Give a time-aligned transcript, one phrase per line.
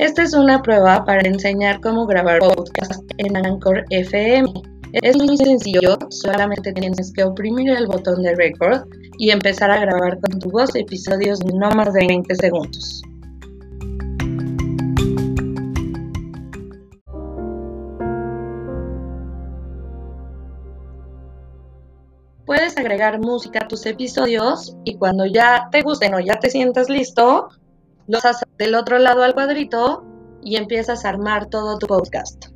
[0.00, 4.50] Esta es una prueba para enseñar cómo grabar podcast en Anchor FM.
[4.94, 10.18] Es muy sencillo, solamente tienes que oprimir el botón de record y empezar a grabar
[10.20, 13.02] con tu voz episodios de no más de 20 segundos.
[22.46, 26.88] Puedes agregar música a tus episodios y cuando ya te gusten o ya te sientas
[26.88, 27.50] listo,
[28.06, 30.04] lo pasas del otro lado al cuadrito
[30.42, 32.46] y empiezas a armar todo tu podcast.